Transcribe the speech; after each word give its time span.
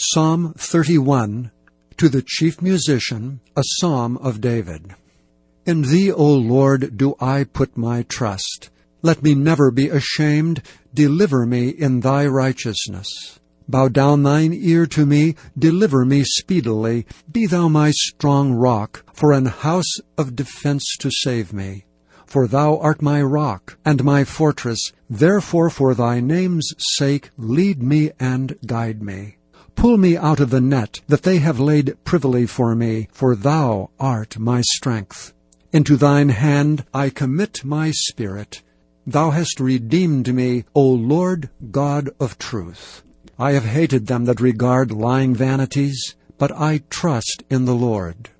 Psalm 0.00 0.54
31 0.56 1.50
To 1.96 2.08
the 2.08 2.22
chief 2.24 2.62
musician, 2.62 3.40
a 3.56 3.64
psalm 3.64 4.16
of 4.18 4.40
David. 4.40 4.94
In 5.66 5.82
thee, 5.82 6.12
O 6.12 6.34
Lord, 6.34 6.96
do 6.96 7.16
I 7.18 7.42
put 7.42 7.76
my 7.76 8.04
trust. 8.04 8.70
Let 9.02 9.24
me 9.24 9.34
never 9.34 9.72
be 9.72 9.88
ashamed. 9.88 10.62
Deliver 10.94 11.46
me 11.46 11.70
in 11.70 11.98
thy 11.98 12.26
righteousness. 12.26 13.40
Bow 13.68 13.88
down 13.88 14.22
thine 14.22 14.52
ear 14.54 14.86
to 14.86 15.04
me. 15.04 15.34
Deliver 15.58 16.04
me 16.04 16.22
speedily. 16.22 17.04
Be 17.32 17.46
thou 17.46 17.66
my 17.66 17.90
strong 17.90 18.52
rock, 18.52 19.02
for 19.12 19.32
an 19.32 19.46
house 19.46 19.98
of 20.16 20.36
defense 20.36 20.96
to 21.00 21.10
save 21.10 21.52
me. 21.52 21.86
For 22.24 22.46
thou 22.46 22.78
art 22.78 23.02
my 23.02 23.20
rock 23.20 23.76
and 23.84 24.04
my 24.04 24.22
fortress. 24.22 24.92
Therefore, 25.10 25.70
for 25.70 25.92
thy 25.92 26.20
name's 26.20 26.72
sake, 26.78 27.30
lead 27.36 27.82
me 27.82 28.12
and 28.20 28.56
guide 28.64 29.02
me. 29.02 29.37
Pull 29.78 29.96
me 29.96 30.16
out 30.16 30.40
of 30.40 30.50
the 30.50 30.60
net 30.60 31.02
that 31.06 31.22
they 31.22 31.38
have 31.38 31.60
laid 31.60 31.96
privily 32.02 32.46
for 32.46 32.74
me, 32.74 33.06
for 33.12 33.36
thou 33.36 33.90
art 34.00 34.36
my 34.36 34.60
strength. 34.60 35.32
Into 35.72 35.96
thine 35.96 36.30
hand 36.30 36.84
I 36.92 37.10
commit 37.10 37.64
my 37.64 37.92
spirit. 37.92 38.62
Thou 39.06 39.30
hast 39.30 39.60
redeemed 39.60 40.34
me, 40.34 40.64
O 40.74 40.82
Lord 40.82 41.48
God 41.70 42.10
of 42.18 42.38
truth. 42.38 43.04
I 43.38 43.52
have 43.52 43.66
hated 43.66 44.08
them 44.08 44.24
that 44.24 44.40
regard 44.40 44.90
lying 44.90 45.32
vanities, 45.36 46.16
but 46.38 46.50
I 46.50 46.82
trust 46.90 47.44
in 47.48 47.64
the 47.64 47.76
Lord. 47.76 48.30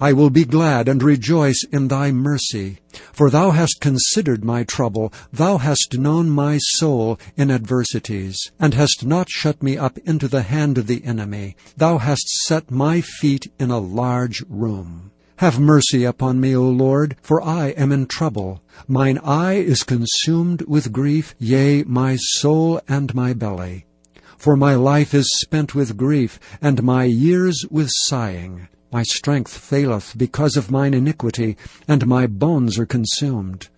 I 0.00 0.12
will 0.12 0.30
be 0.30 0.44
glad 0.44 0.88
and 0.88 1.02
rejoice 1.02 1.64
in 1.72 1.88
thy 1.88 2.12
mercy. 2.12 2.78
For 3.12 3.30
thou 3.30 3.50
hast 3.50 3.80
considered 3.80 4.44
my 4.44 4.62
trouble, 4.62 5.12
thou 5.32 5.58
hast 5.58 5.98
known 5.98 6.30
my 6.30 6.58
soul 6.58 7.18
in 7.36 7.50
adversities, 7.50 8.36
and 8.60 8.74
hast 8.74 9.04
not 9.04 9.28
shut 9.28 9.60
me 9.60 9.76
up 9.76 9.98
into 9.98 10.28
the 10.28 10.42
hand 10.42 10.78
of 10.78 10.86
the 10.86 11.04
enemy. 11.04 11.56
Thou 11.76 11.98
hast 11.98 12.28
set 12.46 12.70
my 12.70 13.00
feet 13.00 13.50
in 13.58 13.72
a 13.72 13.80
large 13.80 14.44
room. 14.48 15.10
Have 15.38 15.58
mercy 15.58 16.04
upon 16.04 16.40
me, 16.40 16.54
O 16.54 16.68
Lord, 16.68 17.16
for 17.20 17.42
I 17.42 17.68
am 17.70 17.90
in 17.90 18.06
trouble. 18.06 18.62
Mine 18.86 19.18
eye 19.18 19.54
is 19.54 19.82
consumed 19.82 20.62
with 20.62 20.92
grief, 20.92 21.34
yea, 21.38 21.82
my 21.82 22.16
soul 22.16 22.80
and 22.88 23.14
my 23.14 23.32
belly. 23.32 23.86
For 24.36 24.56
my 24.56 24.76
life 24.76 25.12
is 25.12 25.28
spent 25.40 25.74
with 25.74 25.96
grief, 25.96 26.38
and 26.62 26.84
my 26.84 27.04
years 27.04 27.64
with 27.68 27.88
sighing. 27.90 28.68
My 28.90 29.02
strength 29.02 29.56
faileth 29.56 30.16
because 30.16 30.56
of 30.56 30.70
mine 30.70 30.94
iniquity, 30.94 31.56
and 31.86 32.06
my 32.06 32.26
bones 32.26 32.78
are 32.78 32.86
consumed. 32.86 33.68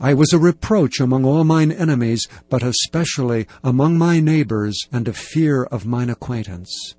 I 0.00 0.14
was 0.14 0.32
a 0.32 0.38
reproach 0.38 0.98
among 1.00 1.24
all 1.24 1.44
mine 1.44 1.72
enemies, 1.72 2.26
but 2.48 2.62
especially 2.62 3.46
among 3.62 3.98
my 3.98 4.20
neighbors, 4.20 4.88
and 4.90 5.08
a 5.08 5.12
fear 5.12 5.64
of 5.64 5.86
mine 5.86 6.10
acquaintance. 6.10 6.94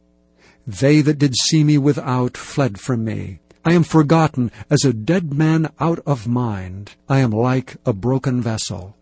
They 0.67 1.01
that 1.01 1.17
did 1.17 1.35
see 1.35 1.63
me 1.63 1.77
without 1.77 2.37
fled 2.37 2.79
from 2.79 3.03
me. 3.03 3.39
I 3.65 3.73
am 3.73 3.83
forgotten 3.83 4.51
as 4.69 4.85
a 4.85 4.93
dead 4.93 5.33
man 5.33 5.69
out 5.79 5.99
of 6.05 6.27
mind. 6.27 6.95
I 7.09 7.19
am 7.19 7.31
like 7.31 7.77
a 7.85 7.93
broken 7.93 8.41
vessel. 8.41 8.95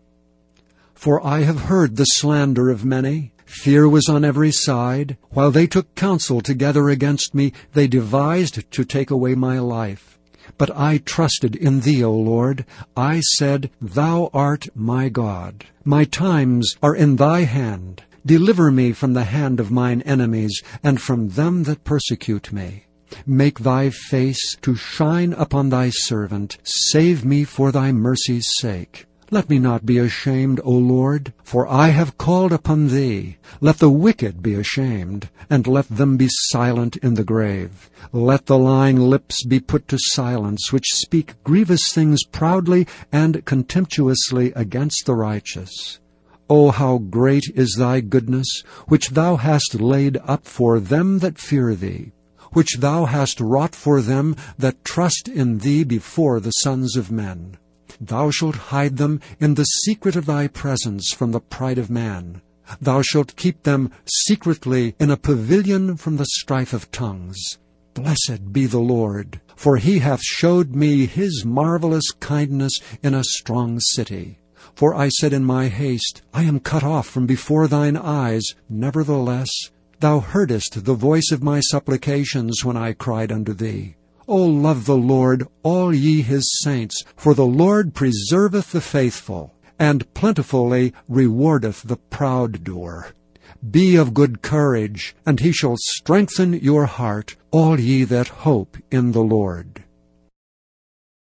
For 0.94 1.24
I 1.24 1.40
have 1.40 1.62
heard 1.62 1.96
the 1.96 2.04
slander 2.04 2.70
of 2.70 2.84
many. 2.84 3.32
Fear 3.46 3.88
was 3.88 4.08
on 4.08 4.24
every 4.24 4.52
side. 4.52 5.16
While 5.30 5.50
they 5.50 5.66
took 5.66 5.94
counsel 5.94 6.40
together 6.40 6.88
against 6.88 7.34
me, 7.34 7.52
they 7.72 7.86
devised 7.86 8.70
to 8.72 8.84
take 8.84 9.10
away 9.10 9.34
my 9.34 9.58
life. 9.58 10.18
But 10.58 10.76
I 10.76 10.98
trusted 10.98 11.56
in 11.56 11.80
thee, 11.80 12.04
O 12.04 12.12
Lord. 12.12 12.64
I 12.96 13.20
said, 13.20 13.70
Thou 13.80 14.30
art 14.34 14.68
my 14.74 15.08
God. 15.08 15.64
My 15.84 16.04
times 16.04 16.76
are 16.82 16.94
in 16.94 17.16
thy 17.16 17.40
hand. 17.42 18.02
Deliver 18.24 18.72
me 18.72 18.92
from 18.92 19.14
the 19.14 19.24
hand 19.24 19.60
of 19.60 19.70
mine 19.70 20.02
enemies, 20.02 20.62
and 20.82 21.00
from 21.00 21.30
them 21.30 21.62
that 21.64 21.84
persecute 21.84 22.52
me. 22.52 22.84
Make 23.24 23.60
thy 23.60 23.90
face 23.90 24.56
to 24.62 24.74
shine 24.74 25.32
upon 25.32 25.68
thy 25.68 25.90
servant. 25.90 26.58
Save 26.64 27.24
me 27.24 27.44
for 27.44 27.70
thy 27.70 27.92
mercy's 27.92 28.46
sake. 28.58 29.06
Let 29.32 29.50
me 29.50 29.58
not 29.58 29.84
be 29.84 29.98
ashamed, 29.98 30.60
O 30.62 30.70
Lord, 30.70 31.32
for 31.42 31.66
I 31.66 31.88
have 31.88 32.16
called 32.16 32.52
upon 32.52 32.86
thee. 32.86 33.38
Let 33.60 33.78
the 33.78 33.90
wicked 33.90 34.40
be 34.40 34.54
ashamed, 34.54 35.30
and 35.50 35.66
let 35.66 35.88
them 35.88 36.16
be 36.16 36.28
silent 36.30 36.96
in 36.98 37.14
the 37.14 37.24
grave. 37.24 37.90
Let 38.12 38.46
the 38.46 38.56
lying 38.56 39.00
lips 39.00 39.44
be 39.44 39.58
put 39.58 39.88
to 39.88 39.98
silence, 39.98 40.72
which 40.72 40.92
speak 40.92 41.34
grievous 41.42 41.90
things 41.92 42.22
proudly 42.22 42.86
and 43.10 43.44
contemptuously 43.44 44.52
against 44.54 45.06
the 45.06 45.16
righteous. 45.16 45.98
O 46.48 46.70
how 46.70 46.98
great 46.98 47.46
is 47.52 47.74
thy 47.76 48.02
goodness, 48.02 48.62
which 48.86 49.10
thou 49.10 49.34
hast 49.34 49.80
laid 49.80 50.18
up 50.24 50.46
for 50.46 50.78
them 50.78 51.18
that 51.18 51.36
fear 51.36 51.74
thee, 51.74 52.12
which 52.52 52.76
thou 52.78 53.06
hast 53.06 53.40
wrought 53.40 53.74
for 53.74 54.00
them 54.00 54.36
that 54.56 54.84
trust 54.84 55.26
in 55.26 55.58
thee 55.58 55.82
before 55.82 56.38
the 56.38 56.52
sons 56.52 56.96
of 56.96 57.10
men. 57.10 57.56
Thou 58.00 58.30
shalt 58.30 58.56
hide 58.56 58.96
them 58.96 59.20
in 59.40 59.54
the 59.54 59.64
secret 59.64 60.16
of 60.16 60.26
thy 60.26 60.48
presence 60.48 61.12
from 61.12 61.32
the 61.32 61.40
pride 61.40 61.78
of 61.78 61.90
man. 61.90 62.42
Thou 62.80 63.00
shalt 63.02 63.36
keep 63.36 63.62
them 63.62 63.90
secretly 64.26 64.94
in 64.98 65.10
a 65.10 65.16
pavilion 65.16 65.96
from 65.96 66.16
the 66.16 66.26
strife 66.26 66.72
of 66.72 66.90
tongues. 66.90 67.58
Blessed 67.94 68.52
be 68.52 68.66
the 68.66 68.80
Lord, 68.80 69.40
for 69.54 69.78
he 69.78 70.00
hath 70.00 70.20
showed 70.22 70.74
me 70.74 71.06
his 71.06 71.44
marvelous 71.44 72.10
kindness 72.20 72.72
in 73.02 73.14
a 73.14 73.24
strong 73.24 73.80
city. 73.80 74.38
For 74.74 74.94
I 74.94 75.08
said 75.08 75.32
in 75.32 75.44
my 75.44 75.68
haste, 75.68 76.22
I 76.34 76.42
am 76.42 76.60
cut 76.60 76.84
off 76.84 77.06
from 77.06 77.24
before 77.24 77.68
thine 77.68 77.96
eyes. 77.96 78.44
Nevertheless, 78.68 79.48
thou 80.00 80.20
heardest 80.20 80.84
the 80.84 80.94
voice 80.94 81.30
of 81.32 81.42
my 81.42 81.60
supplications 81.60 82.64
when 82.64 82.76
I 82.76 82.92
cried 82.92 83.32
unto 83.32 83.54
thee. 83.54 83.94
O 84.28 84.42
love 84.42 84.86
the 84.86 84.96
Lord, 84.96 85.46
all 85.62 85.94
ye 85.94 86.20
his 86.22 86.58
saints, 86.62 87.04
for 87.16 87.32
the 87.32 87.46
Lord 87.46 87.94
preserveth 87.94 88.72
the 88.72 88.80
faithful, 88.80 89.54
and 89.78 90.12
plentifully 90.14 90.92
rewardeth 91.08 91.82
the 91.82 91.96
proud 91.96 92.64
doer. 92.64 93.08
Be 93.70 93.94
of 93.94 94.14
good 94.14 94.42
courage, 94.42 95.14
and 95.24 95.38
he 95.38 95.52
shall 95.52 95.76
strengthen 95.78 96.54
your 96.54 96.86
heart, 96.86 97.36
all 97.52 97.78
ye 97.78 98.04
that 98.04 98.28
hope 98.28 98.76
in 98.90 99.12
the 99.12 99.22
Lord. 99.22 99.84